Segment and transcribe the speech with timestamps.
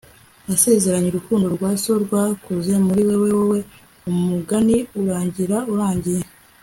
[0.45, 3.29] nasezeranye urukundo rwa so, rwakuze muri wewe.
[3.39, 3.59] wowe
[4.09, 6.23] umugani urangira urangiye